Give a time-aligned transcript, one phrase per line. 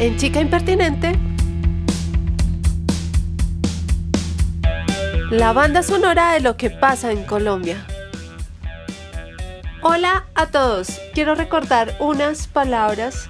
[0.00, 1.12] en Chica Impertinente,
[5.30, 7.86] la banda sonora de lo que pasa en Colombia.
[9.82, 13.28] Hola a todos, quiero recordar unas palabras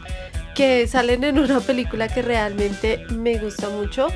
[0.54, 4.07] que salen en una película que realmente me gusta mucho,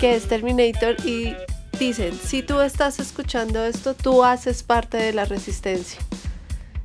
[0.00, 1.36] que es Terminator y
[1.78, 6.00] dicen, si tú estás escuchando esto, tú haces parte de la resistencia.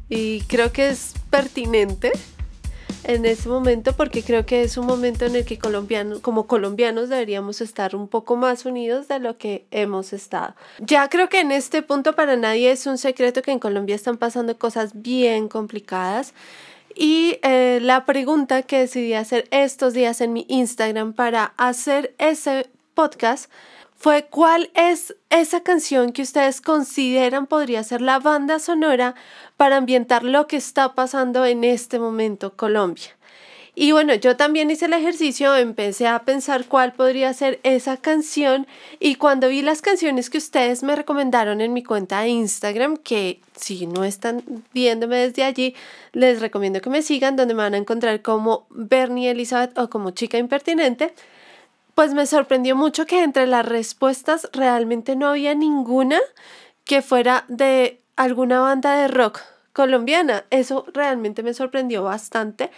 [0.08, 2.12] Y creo que es pertinente
[3.04, 7.10] en ese momento porque creo que es un momento en el que colombianos, como colombianos
[7.10, 10.56] deberíamos estar un poco más unidos de lo que hemos estado.
[10.80, 14.18] Ya creo que en este punto para nadie es un secreto que en Colombia están
[14.18, 16.34] pasando cosas bien complicadas.
[16.96, 22.70] Y eh, la pregunta que decidí hacer estos días en mi Instagram para hacer ese
[22.94, 23.52] podcast
[24.06, 29.16] fue cuál es esa canción que ustedes consideran podría ser la banda sonora
[29.58, 33.18] para ambientar lo que está pasando en este momento Colombia.
[33.74, 38.68] Y bueno, yo también hice el ejercicio, empecé a pensar cuál podría ser esa canción
[39.00, 43.42] y cuando vi las canciones que ustedes me recomendaron en mi cuenta de Instagram, que
[43.56, 45.74] si no están viéndome desde allí,
[46.14, 50.12] les recomiendo que me sigan, donde me van a encontrar como Bernie Elizabeth o como
[50.12, 51.12] Chica Impertinente
[51.96, 56.20] pues me sorprendió mucho que entre las respuestas realmente no había ninguna
[56.84, 59.40] que fuera de alguna banda de rock
[59.74, 60.46] colombiana.
[60.50, 62.70] Eso realmente me sorprendió bastante.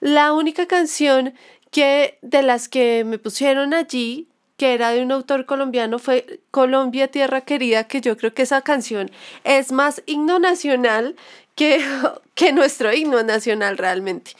[0.00, 1.34] La única canción
[1.70, 7.08] que de las que me pusieron allí que era de un autor colombiano fue Colombia
[7.08, 9.10] Tierra Querida, que yo creo que esa canción
[9.44, 11.16] es más himno nacional
[11.54, 11.84] que,
[12.34, 14.32] que nuestro himno nacional realmente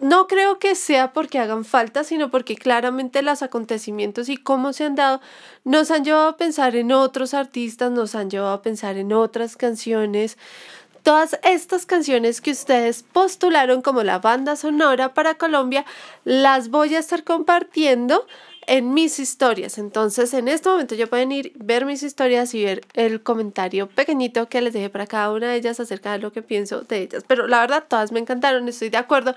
[0.00, 4.84] no creo que sea porque hagan falta, sino porque claramente los acontecimientos y cómo se
[4.84, 5.20] han dado
[5.64, 9.56] nos han llevado a pensar en otros artistas, nos han llevado a pensar en otras
[9.56, 10.38] canciones.
[11.02, 15.84] Todas estas canciones que ustedes postularon como la banda sonora para Colombia,
[16.24, 18.26] las voy a estar compartiendo
[18.66, 19.78] en mis historias.
[19.78, 24.48] Entonces, en este momento ya pueden ir, ver mis historias y ver el comentario pequeñito
[24.48, 27.24] que les dejé para cada una de ellas acerca de lo que pienso de ellas.
[27.26, 29.34] Pero la verdad, todas me encantaron, estoy de acuerdo.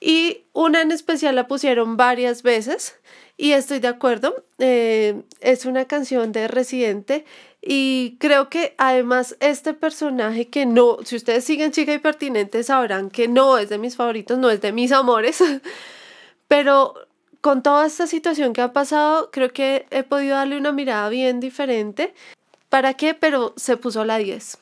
[0.00, 2.96] Y una en especial la pusieron varias veces
[3.36, 4.44] y estoy de acuerdo.
[4.58, 7.24] Eh, es una canción de Residente
[7.62, 13.10] y creo que además este personaje que no, si ustedes siguen Chica y Pertinente sabrán
[13.10, 15.42] que no es de mis favoritos, no es de mis amores,
[16.48, 16.94] pero
[17.40, 21.40] con toda esta situación que ha pasado, creo que he podido darle una mirada bien
[21.40, 22.14] diferente.
[22.68, 23.14] ¿Para qué?
[23.14, 24.58] Pero se puso la 10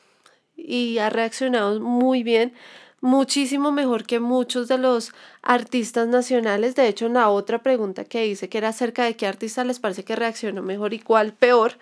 [0.55, 2.53] y ha reaccionado muy bien
[3.01, 6.75] muchísimo mejor que muchos de los artistas nacionales.
[6.75, 9.79] De hecho, en la otra pregunta que hice, que era acerca de qué artista les
[9.79, 11.73] parece que reaccionó mejor y cuál peor,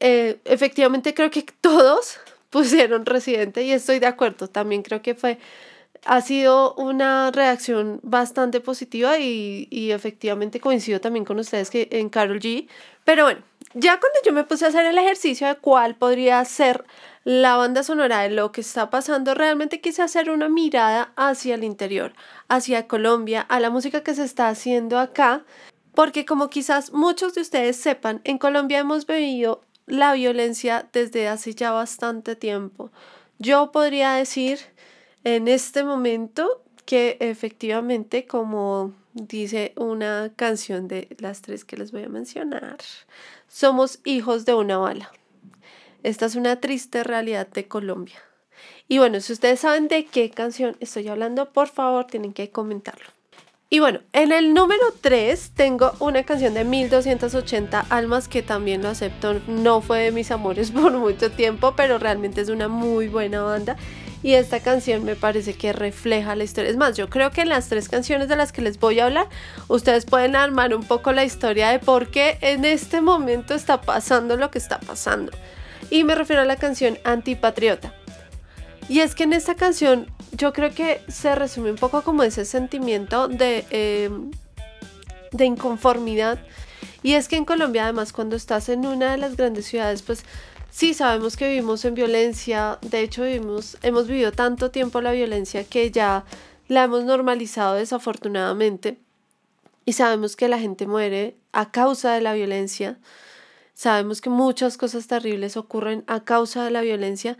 [0.00, 2.18] eh, efectivamente creo que todos
[2.50, 4.48] pusieron residente y estoy de acuerdo.
[4.48, 5.38] También creo que fue,
[6.04, 12.08] ha sido una reacción bastante positiva y, y efectivamente coincido también con ustedes que en
[12.08, 12.68] Carol G.
[13.04, 13.42] Pero bueno,
[13.74, 16.84] ya cuando yo me puse a hacer el ejercicio de cuál podría ser
[17.24, 21.64] la banda sonora de lo que está pasando, realmente quise hacer una mirada hacia el
[21.64, 22.14] interior,
[22.48, 25.44] hacia Colombia, a la música que se está haciendo acá,
[25.94, 31.54] porque como quizás muchos de ustedes sepan, en Colombia hemos vivido la violencia desde hace
[31.54, 32.90] ya bastante tiempo.
[33.38, 34.58] Yo podría decir
[35.24, 42.04] en este momento que efectivamente, como dice una canción de las tres que les voy
[42.04, 42.78] a mencionar,
[43.48, 45.10] somos hijos de una bala.
[46.02, 48.16] Esta es una triste realidad de Colombia.
[48.88, 53.06] Y bueno, si ustedes saben de qué canción estoy hablando, por favor tienen que comentarlo.
[53.72, 58.88] Y bueno, en el número 3 tengo una canción de 1280 almas que también lo
[58.88, 59.40] acepto.
[59.46, 63.76] No fue de mis amores por mucho tiempo, pero realmente es una muy buena banda.
[64.22, 66.70] Y esta canción me parece que refleja la historia.
[66.70, 69.06] Es más, yo creo que en las tres canciones de las que les voy a
[69.06, 69.28] hablar,
[69.68, 74.36] ustedes pueden armar un poco la historia de por qué en este momento está pasando
[74.36, 75.32] lo que está pasando.
[75.88, 77.94] Y me refiero a la canción Antipatriota.
[78.88, 82.44] Y es que en esta canción yo creo que se resume un poco como ese
[82.44, 84.30] sentimiento de, em,
[85.32, 86.38] de inconformidad.
[87.02, 90.24] Y es que en Colombia además cuando estás en una de las grandes ciudades pues
[90.70, 92.78] sí sabemos que vivimos en violencia.
[92.82, 96.24] De hecho vivimos, hemos vivido tanto tiempo la violencia que ya
[96.68, 98.98] la hemos normalizado desafortunadamente.
[99.84, 102.98] Y sabemos que la gente muere a causa de la violencia.
[103.74, 107.38] Sabemos que muchas cosas terribles ocurren a causa de la violencia,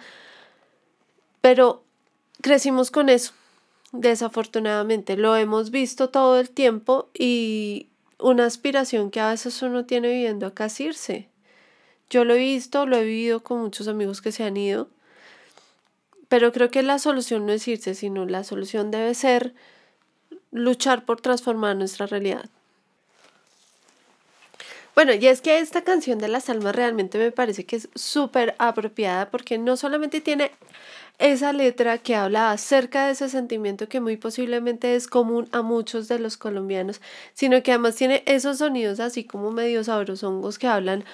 [1.41, 1.85] pero
[2.41, 3.35] crecimos con eso,
[3.93, 5.17] desafortunadamente.
[5.17, 7.89] Lo hemos visto todo el tiempo y
[8.19, 11.29] una aspiración que a veces uno tiene viviendo acá es irse.
[12.11, 14.89] Yo lo he visto, lo he vivido con muchos amigos que se han ido,
[16.29, 19.55] pero creo que la solución no es irse, sino la solución debe ser
[20.51, 22.51] luchar por transformar nuestra realidad.
[24.97, 28.57] Bueno, y es que esta canción de las almas realmente me parece que es súper
[28.59, 30.51] apropiada porque no solamente tiene
[31.19, 36.09] esa letra que habla acerca de ese sentimiento que muy posiblemente es común a muchos
[36.09, 37.01] de los colombianos,
[37.35, 41.05] sino que además tiene esos sonidos así como medio sabrosongos que hablan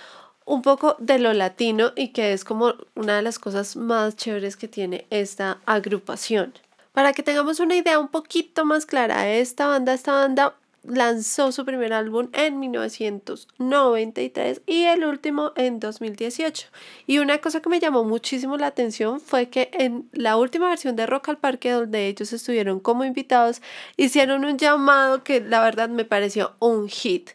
[0.46, 4.56] un poco de lo latino y que es como una de las cosas más chéveres
[4.56, 6.54] que tiene esta agrupación.
[6.92, 10.54] Para que tengamos una idea un poquito más clara de esta banda, esta banda
[10.88, 16.68] lanzó su primer álbum en 1993 y el último en 2018.
[17.06, 20.94] Y una cosa que me llamó muchísimo la atención fue que en la última versión
[20.96, 23.62] de Rock al Parque, donde ellos estuvieron como invitados,
[23.96, 27.30] hicieron un llamado que la verdad me pareció un hit.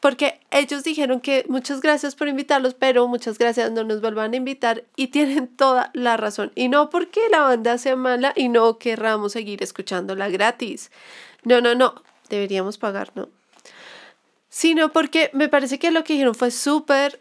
[0.00, 4.36] Porque ellos dijeron que muchas gracias por invitarlos, pero muchas gracias no nos vuelvan a
[4.36, 6.52] invitar y tienen toda la razón.
[6.54, 10.92] Y no porque la banda sea mala y no querramos seguir escuchándola gratis.
[11.42, 13.28] No, no, no deberíamos pagar, ¿no?
[14.48, 17.20] Sino porque me parece que lo que dijeron fue súper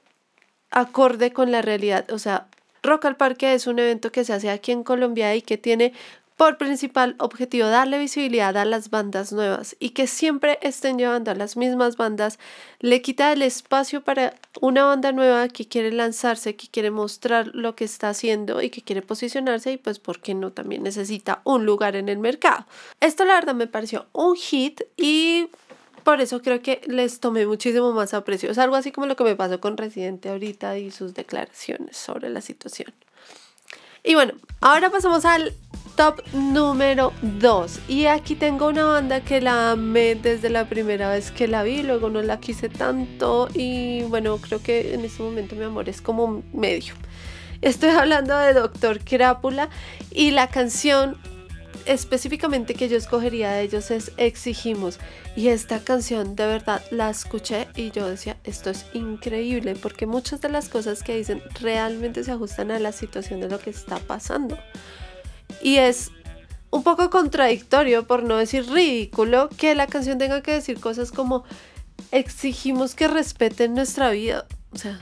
[0.69, 2.09] acorde con la realidad.
[2.11, 2.47] O sea,
[2.83, 5.93] Rock al Parque es un evento que se hace aquí en Colombia y que tiene
[6.37, 11.35] por principal objetivo darle visibilidad a las bandas nuevas y que siempre estén llevando a
[11.35, 12.37] las mismas bandas,
[12.79, 17.75] le quita el espacio para una banda nueva que quiere lanzarse, que quiere mostrar lo
[17.75, 21.65] que está haciendo y que quiere posicionarse y pues por qué no también necesita un
[21.65, 22.65] lugar en el mercado.
[23.01, 25.49] Esto la verdad me pareció un hit y
[26.03, 28.51] por eso creo que les tomé muchísimo más aprecio.
[28.51, 32.29] Es algo así como lo que me pasó con Residente ahorita y sus declaraciones sobre
[32.29, 32.93] la situación.
[34.03, 35.53] Y bueno, ahora pasamos al
[35.97, 37.79] top número 2.
[37.89, 41.81] Y aquí tengo una banda que la amé desde la primera vez que la vi,
[41.81, 45.99] luego no la quise tanto y bueno, creo que en este momento mi amor es
[46.01, 46.93] como medio.
[47.61, 49.69] Estoy hablando de Doctor Crápula
[50.11, 51.17] y la canción
[51.87, 54.99] específicamente que yo escogería de ellos es Exigimos.
[55.35, 60.41] Y esta canción de verdad la escuché y yo decía, esto es increíble porque muchas
[60.41, 63.97] de las cosas que dicen realmente se ajustan a la situación de lo que está
[63.97, 64.59] pasando.
[65.61, 66.11] Y es
[66.69, 71.43] un poco contradictorio, por no decir ridículo, que la canción tenga que decir cosas como
[72.11, 74.45] exigimos que respeten nuestra vida.
[74.71, 74.99] O sea,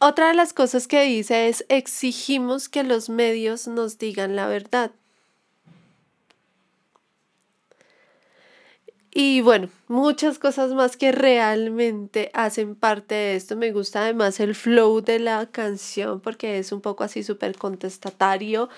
[0.00, 4.92] Otra de las cosas que dice es exigimos que los medios nos digan la verdad.
[9.10, 13.56] Y bueno, muchas cosas más que realmente hacen parte de esto.
[13.56, 18.68] Me gusta además el flow de la canción porque es un poco así súper contestatario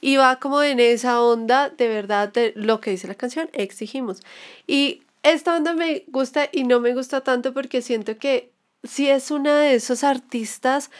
[0.00, 4.20] y va como en esa onda de verdad de lo que dice la canción, exigimos.
[4.66, 8.52] Y esta onda me gusta y no me gusta tanto porque siento que
[8.84, 10.90] si es una de esos artistas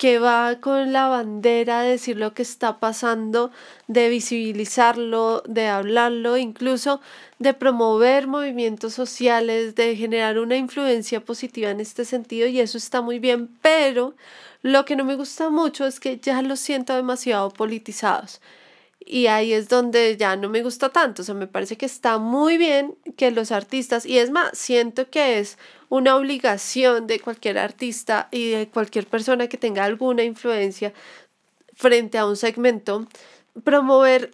[0.00, 3.50] que va con la bandera de decir lo que está pasando,
[3.86, 7.02] de visibilizarlo, de hablarlo, incluso
[7.38, 13.02] de promover movimientos sociales, de generar una influencia positiva en este sentido y eso está
[13.02, 14.14] muy bien, pero
[14.62, 18.40] lo que no me gusta mucho es que ya los siento demasiado politizados.
[19.04, 22.16] Y ahí es donde ya no me gusta tanto, o sea, me parece que está
[22.16, 25.58] muy bien que los artistas, y es más, siento que es
[25.90, 30.94] una obligación de cualquier artista y de cualquier persona que tenga alguna influencia
[31.74, 33.06] frente a un segmento,
[33.64, 34.32] promover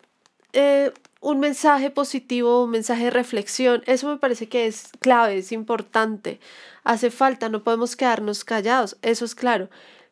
[0.52, 5.50] eh, un mensaje positivo, un mensaje de reflexión, eso me parece que es clave, es
[5.50, 6.40] importante,
[6.84, 9.70] hace falta, no podemos quedarnos callados, eso es claro,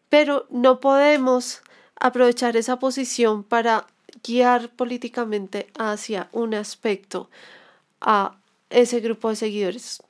[0.09, 1.61] pero no podemos
[2.01, 3.87] aprovechar esa posición para
[4.27, 7.29] guiar políticamente hacia un aspecto
[8.01, 8.37] a
[8.71, 10.03] ese grupo de seguidores.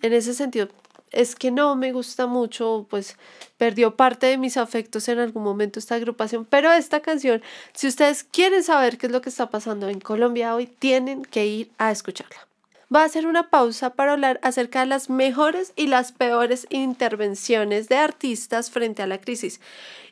[0.00, 0.68] En ese sentido,
[1.12, 3.16] es que no me gusta mucho, pues
[3.58, 7.42] perdió parte de mis afectos en algún momento esta agrupación, pero esta canción,
[7.74, 11.46] si ustedes quieren saber qué es lo que está pasando en Colombia hoy, tienen que
[11.46, 12.48] ir a escucharla.
[12.94, 17.88] Va a hacer una pausa para hablar acerca de las mejores y las peores intervenciones
[17.88, 19.60] de artistas frente a la crisis.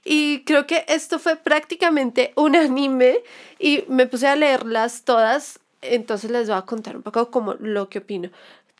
[0.02, 3.18] Y creo que esto fue prácticamente unánime
[3.58, 7.90] y me puse a leerlas todas, entonces les voy a contar un poco como lo
[7.90, 8.30] que opino.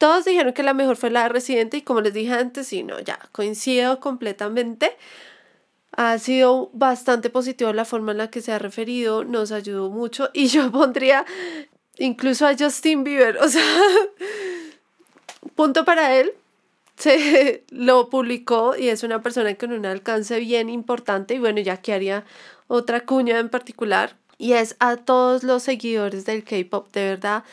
[0.01, 2.83] Todos dijeron que la mejor fue la de Residente y como les dije antes, sí,
[2.83, 4.97] no, ya coincido completamente.
[5.93, 10.31] Ha sido bastante positivo la forma en la que se ha referido, nos ayudó mucho
[10.33, 11.27] y yo pondría
[11.99, 13.63] incluso a Justin Bieber, o sea,
[15.55, 16.33] punto para él.
[16.97, 21.77] Se lo publicó y es una persona con un alcance bien importante y bueno, ya
[21.77, 22.25] que haría
[22.69, 27.45] otra cuña en particular y es a todos los seguidores del K-pop, de verdad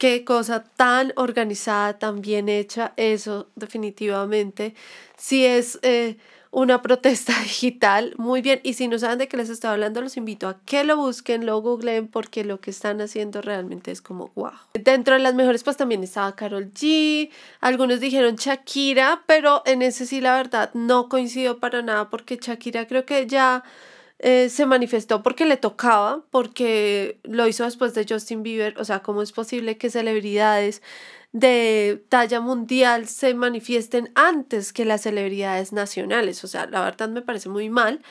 [0.00, 4.74] qué cosa tan organizada, tan bien hecha, eso definitivamente.
[5.18, 6.16] Si es eh,
[6.50, 8.14] una protesta digital.
[8.16, 10.84] Muy bien, y si no saben de qué les estoy hablando, los invito a que
[10.84, 14.52] lo busquen, lo googleen, porque lo que están haciendo realmente es como wow.
[14.72, 17.28] Dentro de las mejores, pues también estaba Carol G,
[17.60, 22.86] algunos dijeron Shakira, pero en ese sí la verdad no coincido para nada, porque Shakira
[22.86, 23.64] creo que ya...
[24.22, 29.00] Eh, se manifestó porque le tocaba, porque lo hizo después de Justin Bieber, o sea,
[29.00, 30.82] ¿cómo es posible que celebridades
[31.32, 36.42] de talla mundial se manifiesten antes que las celebridades nacionales.
[36.44, 38.02] O sea, la verdad me parece muy mal.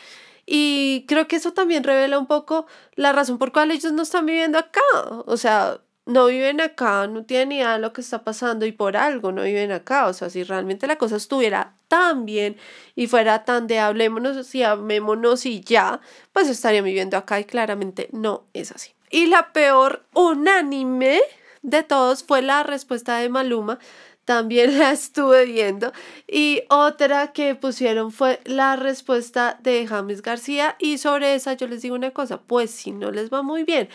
[0.45, 4.25] Y creo que eso también revela un poco la razón por cual ellos no están
[4.25, 4.81] viviendo acá.
[5.25, 8.97] O sea, no viven acá, no tienen idea de lo que está pasando y por
[8.97, 10.07] algo no viven acá.
[10.07, 12.57] O sea, si realmente la cosa estuviera tan bien
[12.95, 16.01] y fuera tan de hablémonos y amémonos y ya,
[16.33, 18.91] pues estarían viviendo acá y claramente no es así.
[19.11, 21.21] Y la peor unánime
[21.61, 23.77] de todos fue la respuesta de Maluma.
[24.25, 25.93] También la estuve viendo.
[26.27, 30.75] Y otra que pusieron fue la respuesta de James García.
[30.79, 33.89] Y sobre esa yo les digo una cosa, pues si no les va muy bien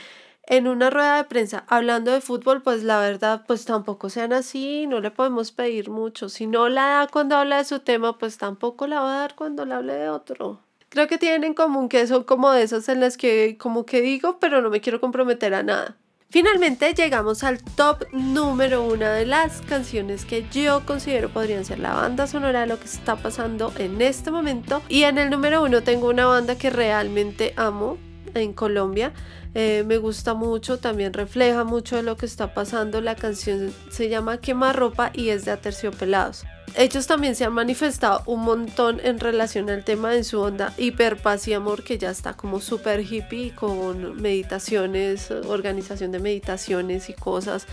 [0.47, 4.87] en una rueda de prensa hablando de fútbol, pues la verdad, pues tampoco sean así,
[4.87, 6.29] no le podemos pedir mucho.
[6.29, 9.35] Si no la da cuando habla de su tema, pues tampoco la va a dar
[9.35, 10.61] cuando le hable de otro.
[10.91, 14.01] Creo que tienen en común que son como de esas en las que como que
[14.01, 15.97] digo, pero no me quiero comprometer a nada.
[16.31, 21.95] Finalmente llegamos al top número uno de las canciones que yo considero podrían ser la
[21.95, 24.83] banda sonora de lo que está pasando en este momento.
[24.89, 27.99] Y en el número uno tengo una banda que realmente amo
[28.35, 29.13] en Colombia.
[29.55, 33.01] Eh, me gusta mucho, también refleja mucho de lo que está pasando.
[33.01, 36.45] La canción se llama Quema Ropa y es de Aterciopelados
[36.77, 41.47] ellos también se han manifestado un montón en relación al tema de su onda hiperpaz
[41.47, 47.67] y amor que ya está como súper hippie con meditaciones, organización de meditaciones y cosas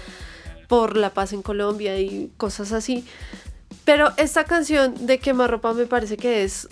[0.68, 3.06] por la paz en Colombia y cosas así.
[3.86, 6.68] Pero esta canción de Quemarropa me parece que es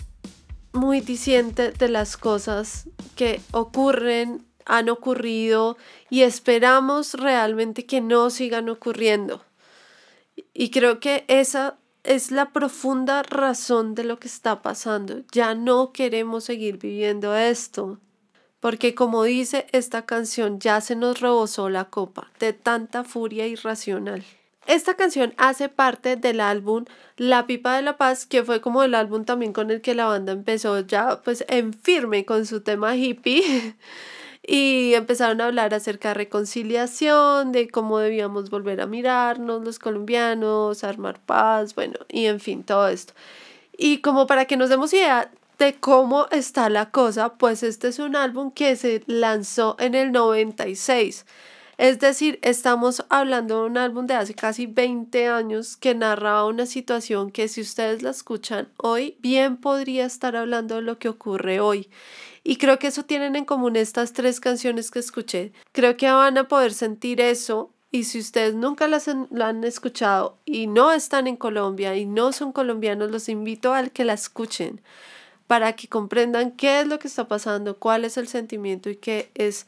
[0.72, 5.76] muy diciente de las cosas que ocurren, han ocurrido
[6.10, 9.44] y esperamos realmente que no sigan ocurriendo.
[10.54, 15.22] Y creo que esa es la profunda razón de lo que está pasando.
[15.32, 17.98] Ya no queremos seguir viviendo esto.
[18.60, 24.22] Porque como dice esta canción, ya se nos rebosó la copa de tanta furia irracional.
[24.66, 26.84] Esta canción hace parte del álbum
[27.16, 30.06] La Pipa de la Paz, que fue como el álbum también con el que la
[30.06, 33.74] banda empezó ya pues en firme con su tema hippie.
[34.46, 40.82] y empezaron a hablar acerca de reconciliación, de cómo debíamos volver a mirarnos los colombianos,
[40.84, 43.12] armar paz, bueno, y en fin, todo esto.
[43.76, 47.98] Y como para que nos demos idea de cómo está la cosa, pues este es
[47.98, 51.26] un álbum que se lanzó en el 96.
[51.80, 56.66] Es decir, estamos hablando de un álbum de hace casi 20 años que narraba una
[56.66, 61.58] situación que si ustedes la escuchan hoy, bien podría estar hablando de lo que ocurre
[61.58, 61.88] hoy.
[62.44, 65.54] Y creo que eso tienen en común estas tres canciones que escuché.
[65.72, 70.66] Creo que van a poder sentir eso y si ustedes nunca las han escuchado y
[70.66, 74.82] no están en Colombia y no son colombianos, los invito a que la escuchen
[75.46, 79.30] para que comprendan qué es lo que está pasando, cuál es el sentimiento y qué
[79.34, 79.66] es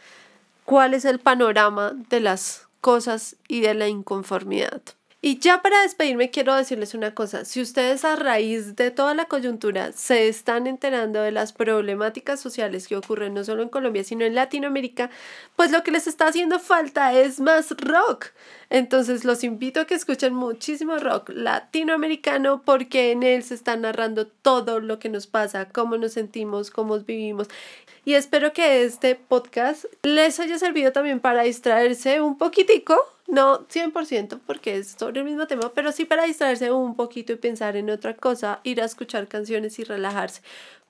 [0.64, 4.82] cuál es el panorama de las cosas y de la inconformidad.
[5.24, 9.26] Y ya para despedirme quiero decirles una cosa, si ustedes a raíz de toda la
[9.26, 14.24] coyuntura se están enterando de las problemáticas sociales que ocurren no solo en Colombia, sino
[14.24, 15.10] en Latinoamérica,
[15.54, 18.32] pues lo que les está haciendo falta es más rock.
[18.72, 24.26] Entonces los invito a que escuchen muchísimo rock latinoamericano porque en él se está narrando
[24.26, 27.48] todo lo que nos pasa, cómo nos sentimos, cómo vivimos.
[28.06, 34.40] Y espero que este podcast les haya servido también para distraerse un poquitico no 100%
[34.46, 37.90] porque es sobre el mismo tema, pero sí para distraerse un poquito y pensar en
[37.90, 40.40] otra cosa, ir a escuchar canciones y relajarse.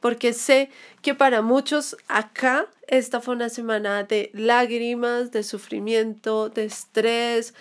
[0.02, 0.68] Porque sé
[1.00, 7.54] que para muchos acá esta fue una semana de lágrimas, de sufrimiento, de estrés,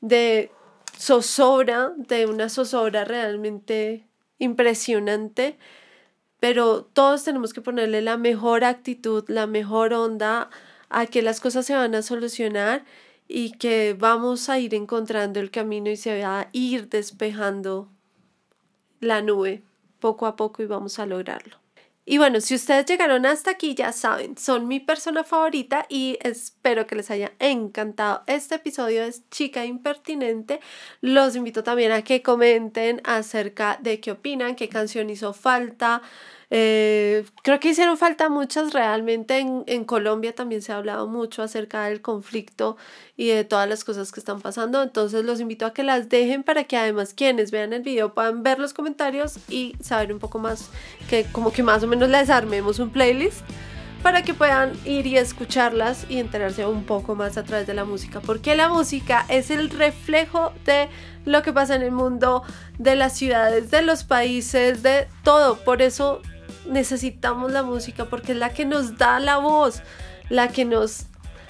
[0.00, 0.50] de
[0.98, 4.06] zozobra, de una zozobra realmente
[4.38, 5.58] impresionante.
[6.40, 10.48] Pero todos tenemos que ponerle la mejor actitud, la mejor onda
[10.88, 12.86] a que las cosas se van a solucionar
[13.28, 17.90] y que vamos a ir encontrando el camino y se va a ir despejando
[19.00, 19.62] la nube
[20.00, 21.61] poco a poco y vamos a lograrlo.
[22.04, 26.84] Y bueno, si ustedes llegaron hasta aquí, ya saben, son mi persona favorita y espero
[26.84, 30.58] que les haya encantado este episodio de Chica Impertinente.
[31.00, 36.02] Los invito también a que comenten acerca de qué opinan, qué canción hizo falta,
[36.54, 39.38] Eh, creo que hicieron falta muchas realmente.
[39.38, 42.76] En, en, Colombia también se ha hablado mucho acerca del conflicto
[43.16, 44.82] y de todas las cosas que están pasando.
[44.82, 48.42] Entonces los invito a que las dejen para que además quienes vean el video puedan
[48.42, 50.68] ver los comentarios y saber un poco más,
[51.08, 53.40] que como que más o menos les armemos un playlist
[54.02, 57.86] para que puedan ir y escucharlas y enterarse un poco más a través de la
[57.86, 60.90] música, porque la música es el reflejo de
[61.24, 62.42] lo que pasa en el mundo,
[62.78, 65.56] de las ciudades, de los países, de todo.
[65.64, 66.20] Por eso
[66.66, 69.82] necesitamos la música, porque es la que nos da la voz,
[70.28, 71.06] la que nos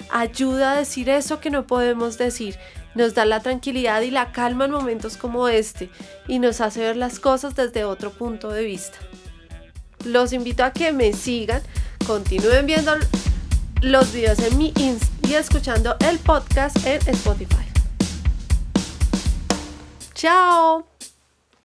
[0.09, 2.57] ayuda a decir eso que no podemos decir.
[2.95, 5.89] Nos da la tranquilidad y la calma en momentos como este
[6.27, 8.97] y nos hace ver las cosas desde otro punto de vista.
[10.05, 11.61] Los invito a que me sigan
[12.03, 12.93] continúen viendo
[13.81, 17.65] los videos en mi Insta y escuchando el podcast en Spotify.
[20.13, 20.92] Chao.